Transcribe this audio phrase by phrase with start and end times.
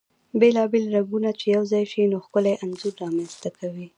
[0.39, 3.87] بيلا بيل رنګونه چی يو ځاي شي، نو ښکلی انځور رامنځته کوي.